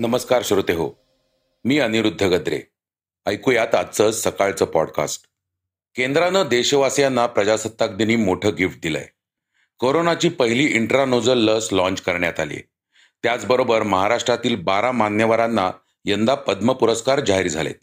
[0.00, 0.90] नमस्कार श्रोते हो
[1.64, 2.60] मी अनिरुद्ध गद्रे.
[3.26, 5.22] ऐकूयात आजचं सकाळचं पॉडकास्ट
[5.96, 9.06] केंद्रानं देशवासियांना प्रजासत्ताक दिनी मोठं गिफ्ट दिलंय.
[9.78, 12.56] कोरोनाची पहिली इंट्रानोझल लस लॉन्च करण्यात आली
[13.22, 15.70] त्याचबरोबर महाराष्ट्रातील बारा मान्यवरांना
[16.04, 17.74] यंदा पद्म पुरस्कार जाहीर झालेत.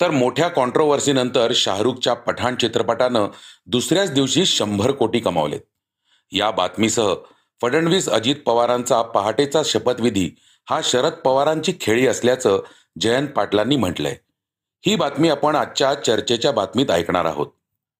[0.00, 3.26] तर मोठ्या कॉन्ट्रोवर्सीनंतर शाहरुखच्या पठाण चित्रपटानं
[3.66, 5.60] दुसऱ्याच दिवशी शंभर कोटी कमावलेत.
[6.32, 7.14] या बातमीसह
[7.62, 10.30] फडणवीस अजित पवारांचा पहाटेचा शपथविधी
[10.70, 12.58] हा शरद पवारांची खेळी असल्याचं
[13.00, 14.16] जयंत पाटलांनी म्हटलंय.
[14.86, 17.46] ही बातमी आपण आजच्या चर्चेच्या बातमीत ऐकणार आहोत.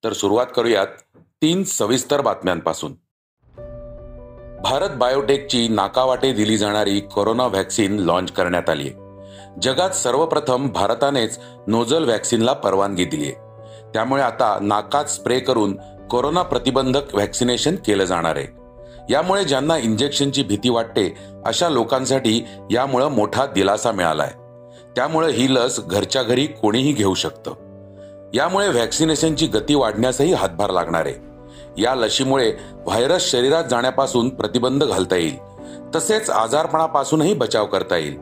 [0.03, 0.87] तर सुरुवात करूयात
[1.41, 2.93] तीन सविस्तर बातम्यांपासून.
[4.63, 12.03] भारत बायोटेकची नाकावाटे दिली जाणारी कोरोना व्हॅक्सिन लॉन्च करण्यात आली आहे जगात सर्वप्रथम भारतानेच नोझल
[12.03, 15.77] व्हॅक्सिनला परवानगी दिली आहे त्यामुळे आता नाकात स्प्रे करून
[16.09, 18.60] कोरोना प्रतिबंधक व्हॅक्सिनेशन केलं जाणार आहे.
[19.11, 24.31] यामुळे ज्यांना इंजेक्शनची भीती वाटते अशा लोकांसाठी यामुळं मोठा दिलासा मिळालाय.
[24.95, 27.51] त्यामुळे ही लस घरच्या घरी कोणीही घेऊ शकतं.
[28.33, 31.15] यामुळे व्हॅक्सिनेशनची गती वाढण्यासही हातभार लागणार आहे.
[31.77, 35.35] या लशीमुळे व्हायरस शरीरात जाण्यापासून प्रतिबंध घालता येईल.
[35.95, 38.17] तसेच आजारपणापासूनही बचाव करता येईल.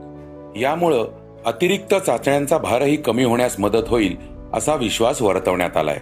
[0.62, 1.08] यामुळं
[1.45, 4.17] अतिरिक्त चाचण्यांचा भारही कमी होण्यास मदत होईल
[4.54, 5.98] असा विश्वास वर्तवण्यात आलाय.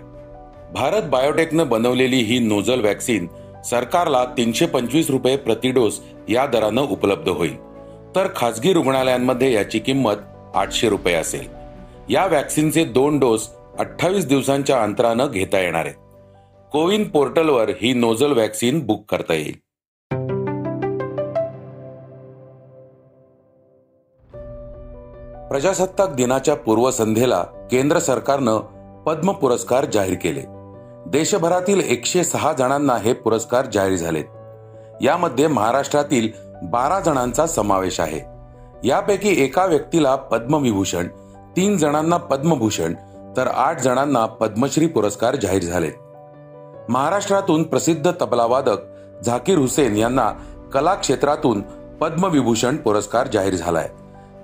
[0.74, 3.28] भारत बायोटेकनं बनवलेली ही नोझल व्हॅक्सिन
[3.70, 7.58] सरकारला तीनशे पंचवीस रुपये प्रति डोस या दरानं उपलब्ध होईल.
[8.16, 10.16] तर खासगी रुग्णालयांमध्ये याची किंमत
[10.56, 11.48] आठशे रुपये असेल.
[12.10, 13.50] या व्हॅक्सिनचे दोन डोस
[13.80, 15.96] अठ्ठावीस दिवसांच्या अंतरानं घेता येणार आहेत.
[16.72, 19.58] कोविन पोर्टलवर ही नोझल व्हॅक्सिन बुक करता येईल.
[25.48, 28.58] प्रजासत्ताक दिनाच्या पूर्वसंध्येला केंद्र सरकारनं
[29.04, 30.57] पद्म पुरस्कार जाहीर केले.
[31.08, 34.24] देशभरातील एकशे सहा जणांना हे पुरस्कार जाहीर झालेत.
[35.02, 36.30] यामध्ये महाराष्ट्रातील
[36.64, 38.22] बारा जणांचा समावेश आहे.
[38.88, 41.08] यापैकी एका व्यक्तीला पद्मविभूषण
[41.58, 42.94] तीन जणांना पद्मभूषण
[43.38, 45.92] तर आठ जणांना पद्मश्री पुरस्कार जाहीर झालेत.
[46.90, 48.78] महाराष्ट्रातून प्रसिद्ध तबलावादक
[49.26, 50.32] झाकीर हुसेन यांना
[50.74, 51.62] कला क्षेत्रातून
[52.02, 53.90] पद्मविभूषण पुरस्कार जाहीर झालाय.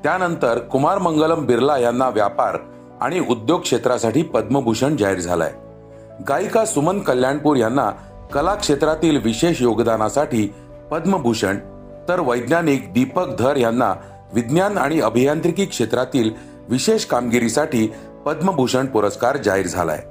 [0.03, 2.57] त्यानंतर कुमार मंगलम बिर्ला यांना व्यापार
[3.01, 5.53] आणि उद्योग क्षेत्रासाठी पद्मभूषण जाहीर झालाय.
[6.27, 7.89] गायिका सुमन कल्याणपूर यांना
[8.33, 10.53] कला क्षेत्रातील विशेष योगदानासाठी
[10.91, 11.57] पद्मभूषण
[12.07, 13.93] तर वैज्ञानिक दीपक धर यांना
[14.33, 16.31] विज्ञान आणि अभियांत्रिकी क्षेत्रातील
[16.69, 17.93] विशेष कामगिरीसाठी
[18.25, 20.01] पद्मभूषण पुरस्कार जाहीर झालाय.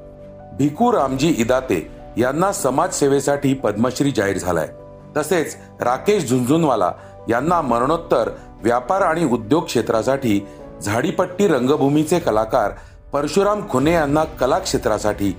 [0.58, 4.68] भिकू रामजी इदाते यांना समाजसेवेसाठी पद्मश्री जाहीर झालाय.
[5.16, 6.92] तसेच राकेश झुंझुनवाला
[7.28, 8.30] यांना मरणोत्तर
[8.62, 10.40] व्यापार आणि उद्योग क्षेत्रासाठी
[10.82, 12.70] झाडीपट्टी रंगभूमीचे कलाकार
[13.12, 15.32] परशुराम खुने यांना कला क्षेत्रासाठी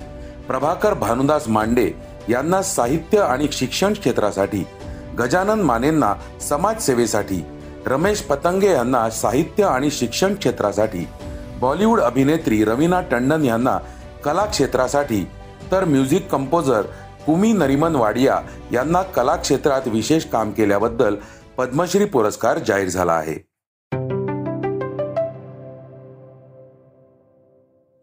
[0.47, 1.91] प्रभाकर भानुदास मांडे
[2.29, 4.63] यांना साहित्य आणि शिक्षण क्षेत्रासाठी
[5.19, 7.41] गजानन मानेंना समाजसेवेसाठी
[7.87, 11.05] रमेश पतंगे यांना साहित्य आणि शिक्षण क्षेत्रासाठी
[11.59, 13.77] बॉलिवूड अभिनेत्री रवीना टंडन यांना
[14.25, 15.23] कला क्षेत्रासाठी
[15.71, 16.81] तर म्युझिक कंपोजर
[17.25, 18.39] कुमी नरिमन वाडिया
[18.71, 21.15] यांना कला क्षेत्रात विशेष काम केल्याबद्दल
[21.57, 23.35] पद्मश्री पुरस्कार जाहीर झाला आहे.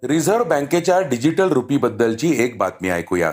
[0.05, 3.33] रिझर्व्ह बँकेच्या डिजिटल रुपीबद्दलची एक बातमी ऐकूयात.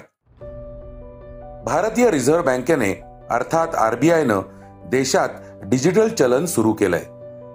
[1.65, 2.93] भारतीय रिझर्व्ह बँकेने
[3.29, 4.41] अर्थात आरबीआयनं
[4.89, 5.29] देशात
[5.63, 7.03] डिजिटल चलन सुरू केलंय.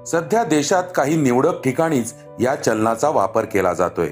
[0.06, 4.09] सध्या देशात काही निवडक ठिकाणीच या चलनाचा वापर केला जातोय.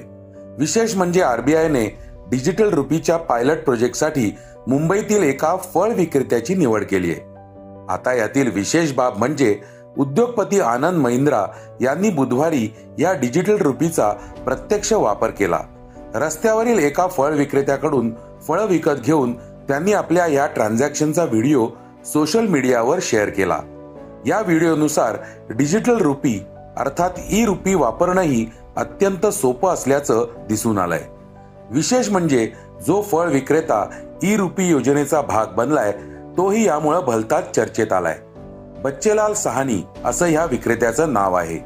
[0.59, 1.97] विशेष म्हणजे आरबीआयने
[2.27, 4.37] डिजिटल रुपीच्या पायलट प्रोजेक्टसाठी
[4.67, 7.21] मुंबईतील एका फळ विक्रेत्याची निवड केली आहे
[7.89, 9.59] आता यातील विशेष बाब म्हणजे
[9.97, 11.45] उद्योगपती आनंद महिंद्रा
[11.81, 14.09] यांनी बुधवारी या डिजिटल रुपीचा
[14.45, 15.59] प्रत्यक्ष वापर केला.
[16.15, 18.13] रस्त्यावरील एका फळ विक्रेत्याकडून
[18.47, 21.67] फळ विकत घेऊन त्यांनी आपल्या या ट्रान्झॅक्शनचा व्हिडिओ
[22.05, 23.59] सोशल मीडियावर शेअर केला.
[24.25, 25.15] या व्हिडिओनुसार
[25.49, 26.43] डिजिटल रुपी
[26.77, 28.45] अर्थात ई रुपी वापरणंही
[28.75, 31.03] अत्यंत सोपं असल्याचं दिसून आलंय.
[31.71, 32.51] विशेष म्हणजे
[32.87, 33.89] जो फळ विक्रेता
[34.23, 35.91] ई रुपी योजनेचा भाग बनलाय
[36.37, 38.17] तोही यामुळं भलताच चर्चेत आलाय.
[38.83, 41.59] बच्चेलाल सहानी असं ह्या विक्रेत्याचं नाव आहे.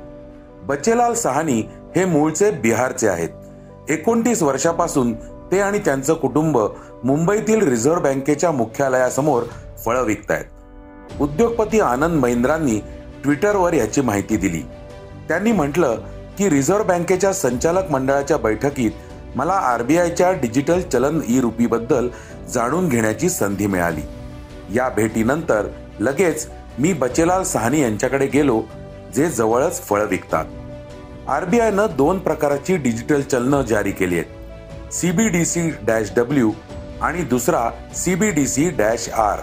[0.64, 1.64] बच्चेलाल सहानी
[1.96, 3.30] हे मूळचे बिहारचे आहेत.
[3.90, 5.14] एकोणतीस वर्षापासून
[5.52, 6.58] ते आणि त्यांचं कुटुंब
[7.04, 9.44] मुंबईतील रिझर्व्ह बँकेच्या मुख्यालयासमोर
[9.86, 10.46] फळं विकतायत.
[11.22, 12.80] उद्योगपती आनंद महिंद्रांनी
[13.24, 14.62] ट्विटरवर याची माहिती दिली.
[15.28, 15.96] त्यांनी म्हटलं
[16.38, 18.92] की रिझर्व्ह बँकेच्या संचालक मंडळाच्या बैठकीत
[19.36, 22.08] मला आरबीआयच्या डिजिटल चलन ई रुपीबद्दल
[22.50, 24.02] जाणून घेण्याची संधी मिळाली.
[24.74, 25.68] या भेटीनंतर
[26.00, 26.48] लगेच
[26.80, 28.64] मी बचेलाल सहानी यांच्याकडे गेलो
[29.16, 30.46] जे जवळच फळं विकतात.
[31.30, 34.94] आरबीआयनं दोन प्रकारची डिजिटल चलनं जारी केली आहेत.
[34.94, 36.52] सीबीडीसी डॅश डब्ल्यू
[37.02, 39.40] आणि दुसरा सीबीडीसी डॅश आर.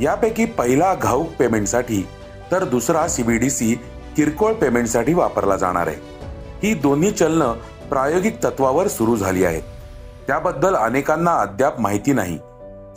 [0.00, 2.08] यापैकी पहिला घाऊक पेमेंटसाठी
[2.52, 3.74] तर दुसरा सीबीडीसी
[4.16, 5.96] किरकोळ पेमेंटसाठी वापरला जाणार आहे.
[6.62, 7.52] ही दोन्ही चलनं
[7.88, 9.62] प्रायोगिक तत्वावर सुरू झाली आहेत.
[10.26, 12.38] त्याबद्दल अनेकांना अद्याप माहिती नाही.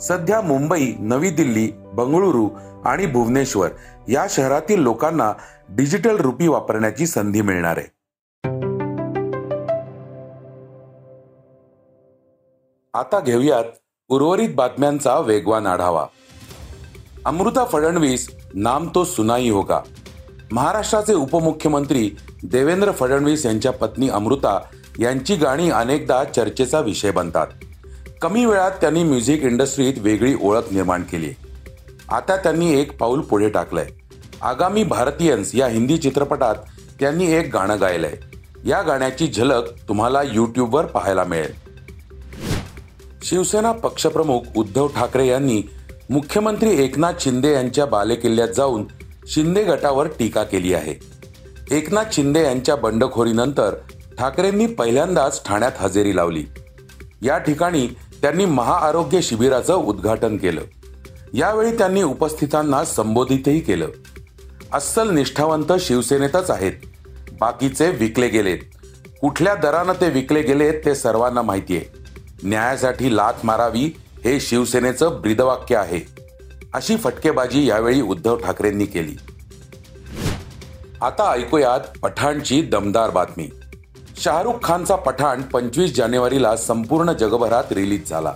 [0.00, 2.48] सध्या मुंबई नवी दिल्ली बंगळुरू
[2.84, 3.68] आणि भुवनेश्वर
[4.08, 5.32] या शहरातील लोकांना
[5.68, 7.86] डिजिटल रुपी वापरण्याची संधी मिळणार आहे.
[12.94, 13.64] आता घेऊयात
[14.08, 16.06] उर्वरित बातम्यांचा वेगवान आढावा.
[17.24, 19.80] अमृता फडणवीस नाम तो सुनाई होगा.
[20.52, 22.10] महाराष्ट्राचे उपमुख्यमंत्री
[22.42, 24.60] देवेंद्र फडणवीस यांच्या पत्नी अमृता
[24.98, 27.46] यांची गाणी अनेकदा चर्चेचा विषय बनतात.
[28.20, 31.30] कमी वेळात त्यांनी म्युझिक इंडस्ट्रीत वेगळी ओळख निर्माण केली.
[32.08, 33.86] आता त्यांनी एक पाऊल पुढे टाकलंय.
[34.40, 36.54] आगामी भारतीयन्स या हिंदी चित्रपटात
[37.00, 38.14] त्यांनी एक गाणं गायलंय.
[38.64, 41.52] या गाण्याची झलक तुम्हाला यूट्यूबवर पाहायला मिळेल.
[43.22, 45.62] शिवसेना पक्षप्रमुख उद्धव ठाकरे यांनी
[46.10, 48.84] मुख्यमंत्री एकनाथ शिंदे यांच्या बालेकिल्ल्यात जाऊन
[49.26, 50.94] शिंदे गटावर टीका केली आहे.
[51.76, 53.74] एकनाथ शिंदे यांच्या बंडखोरीनंतर
[54.18, 56.44] ठाकरेंनी पहिल्यांदाच ठाण्यात हजेरी लावली.
[57.22, 57.88] या ठिकाणी
[58.22, 60.60] त्यांनी महाआरोग्य शिबिराचं उद्घाटन केलं.
[61.34, 63.88] यावेळी त्यांनी उपस्थितांना संबोधितही केलं.
[64.72, 66.72] अस्सल निष्ठावंत शिवसेनेतच आहेत.
[67.40, 68.58] बाकीचे विकले गेलेत.
[69.20, 71.84] कुठल्या दरानं ते विकले गेलेत ते सर्वांना माहितीये
[72.42, 76.00] न्यायासाठी लात मारावी हे शिवसेनेचं ब्रीदवाक्य आहे.
[76.74, 79.16] अशी फटकेबाजी यावेळी उद्धव ठाकरेंनी केली.
[81.02, 83.48] आता ऐकूयात पठाणची दमदार बातमी.
[84.24, 88.32] शाहरुख खानचा पठाण पंचवीस जानेवारीला संपूर्ण जगभरात रिलीज झाला.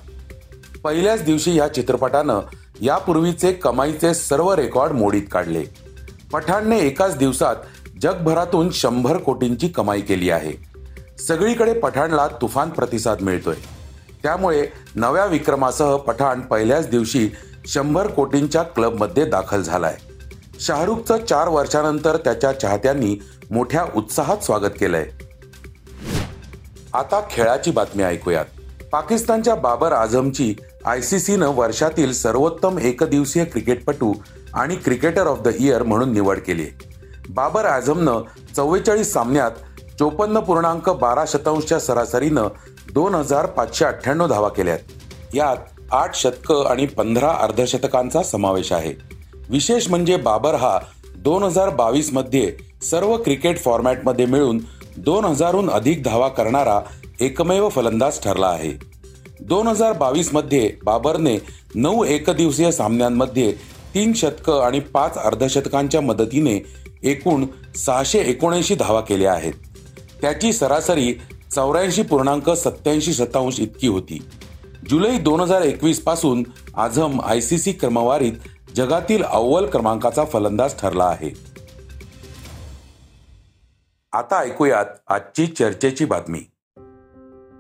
[0.85, 2.41] पहिल्याच दिवशी या चित्रपटानं
[2.81, 5.65] यापूर्वीचे कमाईचे सर्व रेकॉर्ड मोडीत काढले.
[6.33, 7.57] पठाणने एकाच दिवसात
[8.03, 10.53] जगभरातून शंभर कोटींची कमाई केली आहे.
[11.19, 13.57] सगळीकडे पठाणला तुफान प्रतिसाद मिळतोय.
[14.23, 17.31] त्यामुळे नव्या विक्रमासह पठाण पहिल्याच दिवशी
[17.67, 19.97] शंभर कोटींच्या क्लबमध्ये दाखल झालाय.
[20.61, 23.17] शाहरुखचं चार वर्षानंतर त्याच्या चाहत्यांनी
[23.51, 25.07] मोठ्या उत्साहात स्वागत केलंय.
[26.95, 28.45] आता खेळाची बातमी ऐकूयात.
[28.93, 30.55] पाकिस्तानच्या बाबर आझमची
[30.85, 34.13] आय सी सीनं वर्षातील सर्वोत्तम एकदिवसीय क्रिकेटपटू
[34.55, 36.67] आणि क्रिकेटर ऑफ द इयर म्हणून निवड केली.
[37.29, 38.21] बाबर आझमनं
[38.57, 39.51] चव्वेचाळीस सामन्यात
[39.99, 42.49] चोपन्न पूर्णांक बारा शतांशच्या सरासरीनं
[42.93, 44.79] दोन हजार पाचशे अठ्ठ्याण्णव धावा केल्यात.
[45.35, 45.57] यात
[45.93, 48.93] आठ शतकं आणि पंधरा अर्धशतकांचा समावेश आहे.
[49.49, 50.79] विशेष म्हणजे बाबर हा
[51.17, 54.59] दोन हजार बावीसमध्ये सर्व क्रिकेट फॉर्मॅटमध्ये मिळून
[54.97, 56.81] दोन हजारहून अधिक धावा करणारा
[57.21, 58.73] एकमेव फलंदाज ठरला आहे.
[59.41, 61.39] दोन हजार बावीसमध्ये बाबरने
[61.75, 63.53] नऊ एकदिवसीय सामन्यांमध्ये
[63.95, 66.59] तीन शतकं आणि पाच अर्धशतकांच्या मदतीने
[67.03, 67.47] एकूण
[67.77, 69.53] सहाशे एकोणऐंशी धावा केल्या आहेत.
[70.21, 71.15] त्याची सरासरी
[71.55, 74.23] चौऱ्याऐंशी पूर्णांक सत्याऐंशी शतांश इतकी होती.
[74.91, 76.45] जुलै दोन हजार एकवीसपासून
[76.77, 78.33] आझम सी क्रमवारीत
[78.77, 81.44] जगातील अव्वल क्रमांकाचा फलंदाज ठरला आहे.
[84.15, 86.39] आता ऐकूयात आजची चर्चेची बातमी.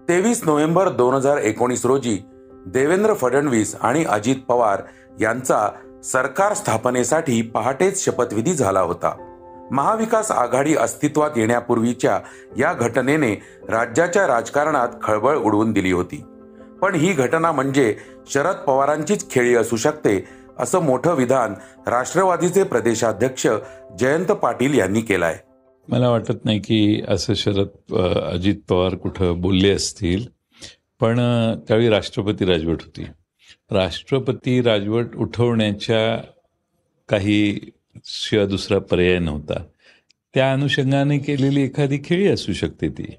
[0.08, 2.18] तेवीस नोव्हेंबर दोन हजार एकोणीस रोजी
[2.66, 4.82] देवेंद्र फडणवीस आणि अजित पवार
[5.20, 5.68] यांचा
[6.04, 9.14] सरकार स्थापनेसाठी पहाटेच शपथविधी झाला होता.
[9.70, 12.20] महाविकास आघाडी अस्तित्वात येण्यापूर्वीच्या
[12.56, 13.34] या घटनेने
[13.68, 16.24] राज्याच्या राजकारणात खळबळ उडवून दिली होती.
[16.82, 17.96] पण ही घटना म्हणजे
[18.30, 21.54] शरद पवारांचीच खेळी असू शकते असं मोठं विधान
[21.86, 23.46] राष्ट्रवादीचे प्रदेशाध्यक्ष
[23.98, 25.38] जयंत पाटील यांनी केलंय.
[25.88, 30.26] मला वाटत नाही की असं शरद अजित पवार कुठं बोलले असतील
[31.00, 31.16] पण
[31.68, 33.04] त्यावेळी राष्ट्रपती राजवट होती.
[33.70, 36.22] राष्ट्रपती राजवट उठवण्याच्या
[37.08, 37.70] काही
[38.04, 39.62] शिवाय दुसरा पर्याय नव्हता.
[40.34, 43.14] त्या अनुषंगाने केलेली एखादी खेळी असू शकते ती.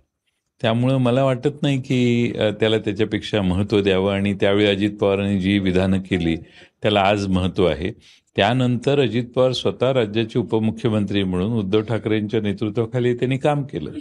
[0.61, 5.99] त्यामुळं मला वाटत नाही की त्याला त्याच्यापेक्षा महत्त्व द्यावं आणि त्यावेळी अजित पवारांनी जी विधानं
[5.99, 6.35] केली
[6.81, 7.91] त्याला आज महत्त्व आहे.
[8.35, 13.91] त्यानंतर अजित पवार स्वतः राज्याचे उपमुख्यमंत्री म्हणून उद्धव ठाकरेंच्या नेतृत्वाखाली त्यांनी काम केलं.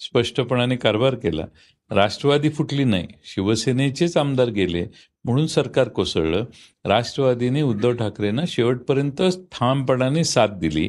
[0.00, 1.44] स्पष्टपणाने कारभार केला.
[1.90, 3.06] राष्ट्रवादी फुटली नाही.
[3.24, 4.86] शिवसेनेचेच आमदार गेले
[5.24, 6.44] म्हणून सरकार कोसळलं.
[6.84, 10.86] राष्ट्रवादीने उद्धव ठाकरेंना शेवटपर्यंत ठामपणाने साथ दिली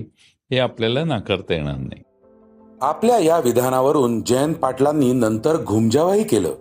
[0.52, 2.02] हे आपल्याला नाकारता येणार नाही.
[2.86, 6.56] आपल्या या विधानावरून जयंत पाटलांनी नंतर घुमजावाही केलं.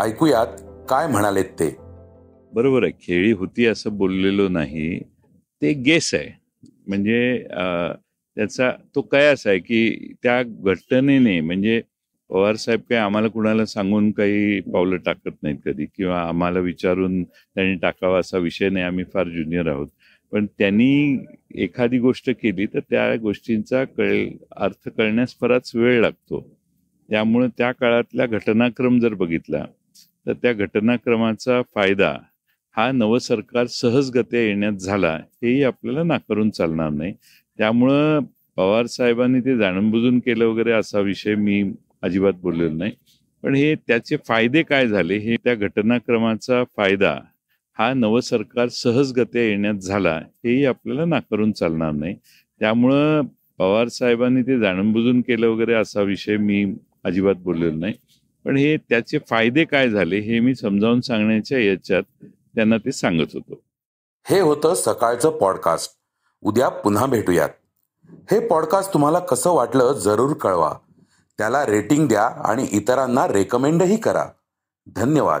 [0.00, 0.46] ऐकूयात
[0.88, 1.76] काय म्हणालेत ते.
[2.52, 2.92] बरोबर आहे.
[3.02, 4.98] खेळी होती असं बोललेलो नाही.
[5.62, 6.28] ते गेस आहे.
[6.86, 7.38] म्हणजे
[8.36, 11.80] त्याचा तो कयास आहे की त्या घटनेने म्हणजे
[12.30, 15.86] पवार साहेब काही आम्हाला कुणाला सांगून काही पावलं टाकत नाहीत कधी?
[15.96, 18.84] किंवा आम्हाला विचारून त्यांनी टाकावा असा विषय नाही.
[18.84, 19.88] आम्ही फार ज्युनियर आहोत.
[20.34, 21.18] पण त्यांनी
[21.54, 24.12] एखादी गोष्ट केली तर त्या गोष्टींचा कळ
[24.56, 26.40] अर्थ कळण्यास बराच वेळ लागतो.
[27.08, 29.64] त्यामुळे त्या काळातला घटनाक्रम जर बघितला
[30.26, 32.10] तर त्या घटनाक्रमाचा फायदा
[32.76, 35.12] हा नवं सरकार सहजगत्या येण्यात झाला
[35.42, 37.12] हेही आपल्याला नाकारून चालणार नाही.
[37.58, 38.20] त्यामुळं
[38.56, 41.62] पवार साहेबांनी ते जाणून बुजून केलं वगैरे असा विषय मी
[42.02, 42.92] अजिबात बोललेलो नाही.
[43.42, 47.16] पण हे त्याचे फायदे काय झाले हे त्या घटनाक्रमाचा फायदा
[47.78, 52.16] हा नवं सरकार सहजगत्या येण्यात झाला हेही आपल्याला नाकारून चालणार नाही.
[52.60, 53.20] त्यामुळं
[53.58, 57.92] पवार साहेबांनी ते जाणूनबुजून केलं वगैरे असा विषय मी अजिबात बोललेलो नाही.
[58.44, 62.02] पण हे त्याचे फायदे काय झाले हे मी समजावून सांगण्याच्या याच्यात
[62.54, 63.60] त्यांना ते सांगत होतो.
[64.30, 65.92] हे होतं सकाळचं पॉडकास्ट.
[66.42, 67.48] उद्या पुन्हा भेटूयात.
[68.30, 70.74] हे पॉडकास्ट तुम्हाला कसं वाटलं जरूर कळवा.
[71.38, 74.24] त्याला रेटिंग द्या आणि इतरांना रेकमेंडही करा.
[74.96, 75.40] धन्यवाद.